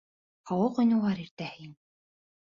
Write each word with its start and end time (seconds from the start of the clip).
Һыуыҡ 0.51 0.79
ғинуар 0.83 1.21
иртәһе 1.23 1.61
ине. 1.67 1.77